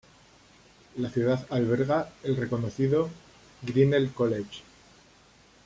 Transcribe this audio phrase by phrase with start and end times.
[0.95, 3.11] La ciudad alberga el reconocido
[3.61, 4.63] Grinnell College.